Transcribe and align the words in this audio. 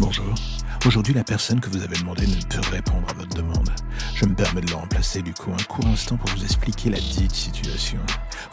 Bonjour. 0.00 0.34
Aujourd'hui, 0.86 1.12
la 1.12 1.24
personne 1.24 1.60
que 1.60 1.68
vous 1.68 1.82
avez 1.82 1.98
demandé 1.98 2.26
ne 2.26 2.40
peut 2.48 2.66
répondre 2.72 3.06
à 3.10 3.12
votre 3.12 3.36
demande. 3.36 3.68
Je 4.14 4.24
me 4.24 4.34
permets 4.34 4.62
de 4.62 4.70
le 4.70 4.76
remplacer 4.76 5.20
du 5.20 5.34
coup 5.34 5.50
un 5.52 5.62
court 5.64 5.86
instant 5.88 6.16
pour 6.16 6.30
vous 6.30 6.42
expliquer 6.42 6.88
la 6.88 6.98
dite 6.98 7.34
situation. 7.34 7.98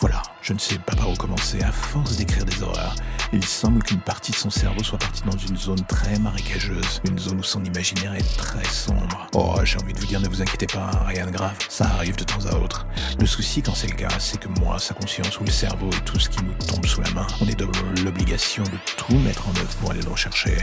Voilà, 0.02 0.22
je 0.42 0.52
ne 0.52 0.60
sais 0.60 0.78
pas 0.78 0.94
par 0.94 1.10
où 1.10 1.16
commencer. 1.16 1.62
À 1.62 1.72
force 1.72 2.18
d'écrire 2.18 2.44
des 2.44 2.62
horreurs, 2.62 2.96
il 3.34 3.44
semble 3.44 3.84
qu'une 3.84 4.00
partie 4.00 4.32
de 4.32 4.38
son 4.38 4.50
cerveau 4.50 4.84
soit 4.84 4.98
partie 4.98 5.24
dans 5.24 5.38
une 5.38 5.58
zone 5.58 5.84
très 5.86 6.18
marécageuse, 6.20 7.02
une 7.08 7.20
zone 7.20 7.40
où 7.40 7.44
son 7.44 7.64
imaginaire 7.64 8.14
est 8.14 8.38
très 8.38 8.64
sombre. 8.66 9.28
Oh, 9.34 9.56
j'ai 9.64 9.78
envie 9.80 9.94
de 9.94 10.00
vous 10.00 10.06
dire, 10.06 10.20
ne 10.20 10.28
vous 10.28 10.42
inquiétez 10.42 10.68
pas, 10.68 10.90
rien 11.06 11.26
de 11.26 11.32
grave, 11.32 11.56
ça 11.70 11.86
arrive 11.86 12.16
de 12.16 12.24
temps 12.24 12.46
à 12.46 12.56
autre. 12.56 12.88
Le 13.20 13.26
souci 13.26 13.62
quand 13.62 13.76
c'est 13.76 13.88
le 13.88 13.96
cas, 13.96 14.20
c'est 14.20 14.40
que 14.40 14.48
moi, 14.60 14.80
sa 14.80 14.94
conscience 14.94 15.40
ou 15.40 15.44
le 15.44 15.52
cerveau 15.52 15.90
tout 16.06 16.20
ce 16.20 16.30
qui 16.30 16.44
nous 16.44 16.54
tombe 16.54 16.86
sous 16.86 17.02
la 17.02 17.10
main, 17.12 17.28
on 17.42 17.48
est 17.48 17.56
dans 17.56 17.70
l'obligation 18.04 18.64
de 18.64 18.78
tout 18.96 19.18
mettre 19.20 19.48
en 19.48 19.52
œuvre 19.52 19.76
pour 19.82 19.92
aller 19.92 20.02
le 20.02 20.10
rechercher. 20.10 20.58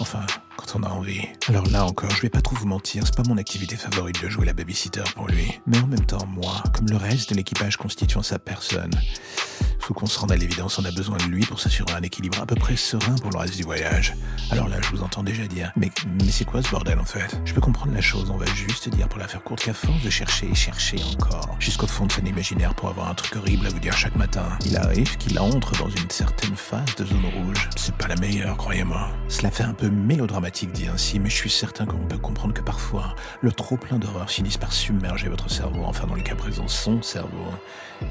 Enfin, 0.00 0.24
quand 0.56 0.76
on 0.76 0.82
a 0.84 0.88
envie. 0.88 1.22
Alors 1.48 1.66
là 1.70 1.84
encore, 1.84 2.10
je 2.10 2.22
vais 2.22 2.28
pas 2.28 2.40
trop 2.40 2.54
vous 2.54 2.66
mentir, 2.66 3.02
c'est 3.04 3.16
pas 3.16 3.24
mon 3.28 3.36
activité 3.36 3.74
favorite 3.74 4.22
de 4.22 4.28
jouer 4.28 4.46
la 4.46 4.52
babysitter 4.52 5.02
pour 5.14 5.26
lui. 5.28 5.60
Mais 5.66 5.78
en 5.78 5.86
même 5.86 6.04
temps, 6.06 6.24
moi, 6.26 6.62
comme 6.72 6.88
le 6.88 6.96
reste 6.96 7.30
de 7.30 7.34
l'équipage 7.34 7.76
constituant 7.76 8.22
sa 8.22 8.38
personne, 8.38 8.92
faut 9.88 9.94
qu'on 9.94 10.04
se 10.04 10.18
rende 10.18 10.32
à 10.32 10.36
l'évidence, 10.36 10.78
on 10.78 10.84
a 10.84 10.90
besoin 10.90 11.16
de 11.16 11.22
lui 11.22 11.46
pour 11.46 11.58
s'assurer 11.60 11.94
un 11.94 12.02
équilibre 12.02 12.38
à 12.42 12.44
peu 12.44 12.54
près 12.54 12.76
serein 12.76 13.14
pour 13.22 13.30
le 13.30 13.38
reste 13.38 13.56
du 13.56 13.62
voyage. 13.62 14.12
Alors 14.50 14.68
là, 14.68 14.76
je 14.82 14.90
vous 14.90 15.02
entends 15.02 15.22
déjà 15.22 15.46
dire, 15.46 15.72
mais, 15.76 15.90
mais 16.22 16.30
c'est 16.30 16.44
quoi 16.44 16.62
ce 16.62 16.68
bordel 16.68 16.98
en 16.98 17.06
fait? 17.06 17.40
Je 17.46 17.54
peux 17.54 17.62
comprendre 17.62 17.94
la 17.94 18.02
chose, 18.02 18.28
on 18.28 18.36
va 18.36 18.44
juste 18.54 18.90
dire 18.90 19.08
pour 19.08 19.18
la 19.18 19.26
faire 19.26 19.42
courte 19.42 19.62
qu'à 19.62 19.72
force 19.72 20.02
de 20.02 20.10
chercher 20.10 20.50
et 20.50 20.54
chercher 20.54 20.98
encore, 21.14 21.56
jusqu'au 21.58 21.86
fond 21.86 22.04
de 22.04 22.12
son 22.12 22.22
imaginaire 22.26 22.74
pour 22.74 22.90
avoir 22.90 23.08
un 23.08 23.14
truc 23.14 23.36
horrible 23.36 23.66
à 23.66 23.70
vous 23.70 23.78
dire 23.78 23.96
chaque 23.96 24.14
matin, 24.14 24.58
il 24.66 24.76
arrive 24.76 25.16
qu'il 25.16 25.38
entre 25.38 25.72
dans 25.78 25.88
une 25.88 26.10
certaine 26.10 26.54
phase 26.54 26.94
de 26.98 27.06
zone 27.06 27.24
rouge. 27.24 27.70
C'est 27.74 27.96
pas 27.96 28.08
la 28.08 28.16
meilleure, 28.16 28.58
croyez-moi. 28.58 29.08
Cela 29.28 29.50
fait 29.50 29.64
un 29.64 29.72
peu 29.72 29.88
mélodramatique 29.88 30.70
dit 30.72 30.88
ainsi, 30.88 31.18
mais 31.18 31.30
je 31.30 31.36
suis 31.36 31.50
certain 31.50 31.86
qu'on 31.86 31.96
peut 31.96 32.18
comprendre 32.18 32.52
que 32.52 32.60
parfois, 32.60 33.16
le 33.40 33.52
trop 33.52 33.78
plein 33.78 33.98
d'horreur 33.98 34.28
finisse 34.28 34.58
par 34.58 34.74
submerger 34.74 35.30
votre 35.30 35.50
cerveau, 35.50 35.84
enfin 35.86 36.06
dans 36.06 36.14
le 36.14 36.20
cas 36.20 36.34
présent 36.34 36.68
son 36.68 37.00
cerveau, 37.00 37.54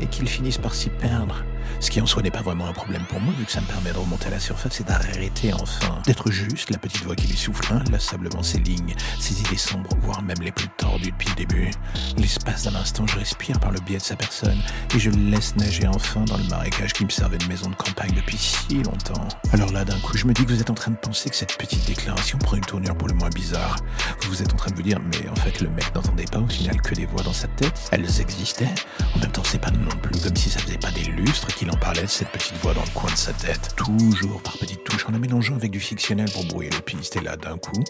et 0.02 0.08
qu'il 0.08 0.28
finisse 0.28 0.58
par 0.58 0.74
s'y 0.74 0.90
perdre. 0.90 1.44
Ce 1.80 1.92
qui 1.92 2.02
en 2.02 2.06
soi 2.06 2.22
n'est 2.22 2.32
pas 2.32 2.42
vraiment 2.42 2.68
un 2.68 2.74
problème 2.74 3.04
pour 3.10 3.20
moi, 3.20 3.34
vu 3.38 3.46
que 3.46 3.52
ça 3.52 3.62
me 3.62 3.66
permet 3.68 3.92
de 3.92 3.98
remonter 3.98 4.28
à 4.28 4.32
la 4.32 4.40
surface 4.40 4.80
et 4.82 4.84
d'arrêter 4.84 5.54
enfin, 5.54 6.02
d'être 6.06 6.32
juste 6.32 6.70
la 6.72 6.78
petite 6.78 7.04
voix 7.04 7.16
qui 7.16 7.28
lui 7.28 7.38
souffle 7.38 7.74
inlassablement 7.74 8.44
ses 8.44 8.60
lignes, 8.60 8.96
ses 9.20 9.40
idées 9.40 9.58
sombres, 9.58 9.90
voire 10.02 10.22
même 10.22 10.42
les 10.42 10.52
plus 10.52 10.70
tordues 10.78 11.12
depuis 11.12 11.30
le 11.30 11.36
début. 11.36 11.72
L'espace 12.18 12.64
d'un 12.64 12.76
instant, 12.76 13.06
je 13.08 13.18
respire 13.18 13.60
par 13.60 13.72
le 13.72 13.80
biais 13.80 13.98
de 13.98 14.04
sa 14.04 14.16
personne 14.16 14.60
et 14.96 15.00
je 15.00 15.10
le 15.10 15.18
laisse 15.32 15.56
nager 15.56 15.88
enfin 15.88 16.22
dans 16.26 16.38
le 16.38 16.44
marécage 16.46 16.94
qui 16.94 17.06
me 17.06 17.10
servait 17.10 17.38
de 17.38 17.46
maison 17.46 17.70
de 17.70 17.76
campagne 17.76 18.12
depuis 18.16 18.38
si 18.38 18.84
longtemps. 18.84 19.28
Alors 19.54 19.72
là, 19.72 19.86
d'un 19.86 20.00
coup, 20.00 20.18
je 20.18 20.26
me 20.26 20.34
dis 20.34 20.46
que 20.46 20.52
vous 20.52 20.62
êtes 20.62 20.70
en 20.70 20.76
train 20.76 20.92
de 20.92 20.98
penser 20.98 21.30
que 21.30 21.36
cette 21.36 21.58
petite 21.58 21.86
déclaration 21.86 22.38
prend 22.38 22.56
une 22.56 22.66
tournure 22.66 22.96
pour 22.96 23.08
le 23.08 23.14
moins 23.14 23.30
bizarre. 23.30 23.78
Vous 24.28 24.42
êtes 24.42 24.54
en 24.54 24.58
train 24.58 24.72
de 24.72 24.76
vous 24.76 24.84
dire, 24.84 25.00
mais 25.00 25.30
en 25.30 25.36
fait, 25.36 25.62
le 25.62 25.70
mec 25.70 25.94
n'entendait 25.96 26.26
pas 26.26 26.40
au 26.40 26.48
final 26.48 26.82
que 26.82 26.96
des 26.96 27.06
voix 27.06 27.24
dans 27.24 27.34
sa 27.34 27.48
tête. 27.48 27.90
Elles 27.92 28.22
existaient. 28.22 28.74
En 29.18 29.20
même 29.20 29.32
temps, 29.32 29.44
c'est 29.44 29.58
pas 29.58 29.72
non 29.72 29.90
plus 30.04 30.22
comme 30.22 30.36
si 30.36 30.52
ça 30.52 30.60
faisait 30.60 30.78
pas 30.78 30.92
des 30.92 31.06
lustres 31.06 31.48
qu'il 31.48 31.72
en 31.72 31.76
parlait 31.76 32.06
cette 32.06 32.30
petite 32.30 32.56
voix 32.62 32.76
dans 32.76 32.84
le 32.84 32.90
coin 32.94 33.10
de 33.12 33.18
sa 33.18 33.34
tête. 33.34 33.74
Toujours 33.76 34.44
par 34.44 34.56
petites 34.60 34.84
touches, 34.84 35.08
en 35.08 35.12
la 35.12 35.18
mélangeant 35.18 35.56
avec 35.56 35.72
du 35.72 35.80
fictionnel 35.80 36.30
pour 36.32 36.46
brouiller 36.46 36.70
les 36.70 36.82
pistes. 36.82 37.16
Et 37.16 37.22
là, 37.22 37.36
d'un 37.36 37.58
coup, 37.58 37.84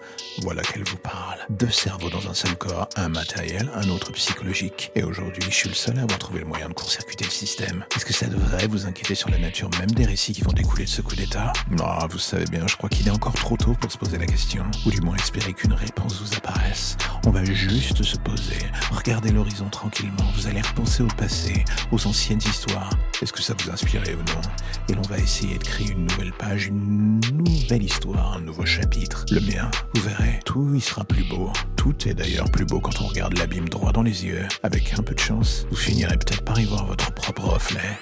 voilà 0.43 0.61
qu'elle 0.61 0.85
vous 0.85 0.95
parle. 0.95 1.39
Deux 1.49 1.69
cerveaux 1.69 2.09
dans 2.09 2.29
un 2.29 2.33
seul 2.33 2.55
corps, 2.55 2.87
un 2.95 3.09
matériel, 3.09 3.69
un 3.75 3.89
autre 3.89 4.13
psychologique. 4.13 4.89
Et 4.95 5.03
aujourd'hui, 5.03 5.43
je 5.49 5.53
suis 5.53 5.67
le 5.67 5.75
seul 5.75 5.99
à 5.99 6.03
avoir 6.03 6.17
trouvé 6.17 6.39
le 6.39 6.45
moyen 6.45 6.69
de 6.69 6.73
court-circuiter 6.73 7.25
le 7.25 7.31
système. 7.31 7.83
Est-ce 7.93 8.05
que 8.05 8.13
ça 8.13 8.27
devrait 8.27 8.67
vous 8.67 8.85
inquiéter 8.85 9.13
sur 9.13 9.29
la 9.29 9.37
nature 9.37 9.69
même 9.79 9.91
des 9.91 10.05
récits 10.05 10.31
qui 10.31 10.43
vont 10.43 10.53
découler 10.53 10.85
de 10.85 10.89
ce 10.89 11.01
coup 11.01 11.17
d'état? 11.17 11.51
Non, 11.71 12.07
vous 12.09 12.19
savez 12.19 12.45
bien, 12.45 12.65
je 12.67 12.77
crois 12.77 12.87
qu'il 12.87 13.05
est 13.05 13.11
encore 13.11 13.33
trop 13.33 13.57
tôt 13.57 13.73
pour 13.73 13.91
se 13.91 13.97
poser 13.97 14.17
la 14.17 14.27
question. 14.27 14.63
Ou 14.85 14.91
du 14.91 15.01
moins 15.01 15.17
espérer 15.17 15.53
qu'une 15.53 15.73
réponse 15.73 16.21
vous 16.21 16.37
apparaisse. 16.37 16.95
On 17.25 17.31
va 17.31 17.43
juste 17.43 18.01
se 18.01 18.15
poser, 18.15 18.59
regarder 18.91 19.31
l'horizon 19.31 19.67
tranquillement. 19.67 20.23
Vous 20.37 20.47
allez 20.47 20.61
repenser 20.61 21.03
au 21.03 21.07
passé, 21.17 21.65
aux 21.91 22.07
anciennes 22.07 22.39
histoires. 22.39 22.91
Est-ce 23.21 23.33
que 23.33 23.41
ça 23.41 23.53
vous 23.59 23.69
inspirait 23.69 24.13
ou 24.13 24.19
non? 24.19 24.41
Et 24.89 24.93
l'on 24.93 25.01
va 25.01 25.17
essayer 25.17 25.57
de 25.57 25.63
créer 25.63 25.91
une 25.91 26.05
nouvelle 26.05 26.31
page, 26.31 26.67
une 26.67 27.19
nouvelle 27.33 27.83
histoire, 27.83 28.37
un 28.37 28.41
nouveau 28.41 28.65
chapitre. 28.65 29.25
Le 29.31 29.41
mien, 29.41 29.69
vous 29.95 30.01
verrez, 30.01 30.39
tout 30.45 30.73
y 30.73 30.81
sera 30.81 31.03
plus 31.03 31.23
beau. 31.23 31.51
Tout 31.75 32.07
est 32.07 32.13
d'ailleurs 32.13 32.49
plus 32.51 32.65
beau 32.65 32.79
quand 32.79 33.01
on 33.01 33.07
regarde 33.07 33.37
l'abîme 33.37 33.67
droit 33.67 33.91
dans 33.91 34.03
les 34.03 34.25
yeux. 34.25 34.47
Avec 34.63 34.93
un 34.97 35.03
peu 35.03 35.13
de 35.13 35.19
chance, 35.19 35.65
vous 35.69 35.75
finirez 35.75 36.17
peut-être 36.17 36.43
par 36.43 36.59
y 36.59 36.65
voir 36.65 36.85
votre 36.85 37.11
propre 37.11 37.43
reflet. 37.43 37.97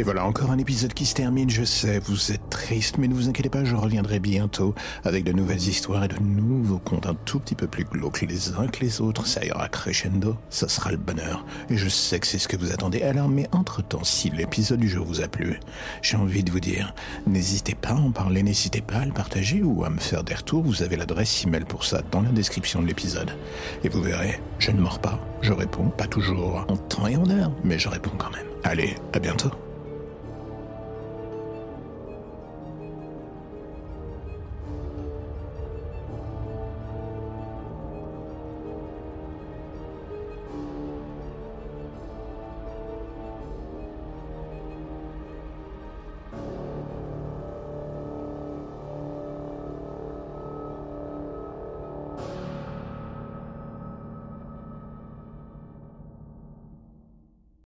Et 0.00 0.02
voilà 0.02 0.24
encore 0.24 0.50
un 0.50 0.56
épisode 0.56 0.94
qui 0.94 1.04
se 1.04 1.12
termine, 1.12 1.50
je 1.50 1.62
sais, 1.62 1.98
vous 1.98 2.32
êtes 2.32 2.48
triste, 2.48 2.96
mais 2.96 3.06
ne 3.06 3.12
vous 3.12 3.28
inquiétez 3.28 3.50
pas, 3.50 3.64
je 3.66 3.76
reviendrai 3.76 4.18
bientôt 4.18 4.74
avec 5.04 5.24
de 5.24 5.32
nouvelles 5.32 5.68
histoires 5.68 6.04
et 6.04 6.08
de 6.08 6.18
nouveaux 6.20 6.78
contes 6.78 7.04
un 7.04 7.14
tout 7.26 7.38
petit 7.38 7.54
peu 7.54 7.66
plus 7.66 7.84
glauques 7.84 8.22
les 8.22 8.54
uns 8.54 8.66
que 8.66 8.80
les 8.80 9.02
autres, 9.02 9.26
ça 9.26 9.44
ira 9.44 9.68
crescendo, 9.68 10.38
ça 10.48 10.70
sera 10.70 10.90
le 10.90 10.96
bonheur, 10.96 11.44
et 11.68 11.76
je 11.76 11.90
sais 11.90 12.18
que 12.18 12.26
c'est 12.26 12.38
ce 12.38 12.48
que 12.48 12.56
vous 12.56 12.72
attendez. 12.72 13.02
Alors, 13.02 13.28
mais 13.28 13.46
entre-temps, 13.52 14.02
si 14.02 14.30
l'épisode 14.30 14.80
du 14.80 14.88
jour 14.88 15.04
vous 15.04 15.20
a 15.20 15.28
plu, 15.28 15.60
j'ai 16.00 16.16
envie 16.16 16.44
de 16.44 16.50
vous 16.50 16.60
dire, 16.60 16.94
n'hésitez 17.26 17.74
pas 17.74 17.90
à 17.90 17.96
en 17.96 18.10
parler, 18.10 18.42
n'hésitez 18.42 18.80
pas 18.80 19.00
à 19.00 19.04
le 19.04 19.12
partager 19.12 19.62
ou 19.62 19.84
à 19.84 19.90
me 19.90 20.00
faire 20.00 20.24
des 20.24 20.34
retours, 20.34 20.62
vous 20.62 20.82
avez 20.82 20.96
l'adresse 20.96 21.44
email 21.44 21.66
pour 21.66 21.84
ça 21.84 22.00
dans 22.10 22.22
la 22.22 22.30
description 22.30 22.80
de 22.80 22.86
l'épisode. 22.86 23.36
Et 23.84 23.90
vous 23.90 24.00
verrez, 24.00 24.40
je 24.60 24.70
ne 24.70 24.80
mords 24.80 25.00
pas, 25.00 25.20
je 25.42 25.52
réponds, 25.52 25.90
pas 25.90 26.06
toujours 26.06 26.64
en 26.68 26.78
temps 26.78 27.06
et 27.06 27.16
en 27.16 27.28
heure, 27.28 27.52
mais 27.64 27.78
je 27.78 27.90
réponds 27.90 28.16
quand 28.16 28.30
même. 28.30 28.46
Allez, 28.64 28.94
à 29.12 29.18
bientôt. 29.18 29.50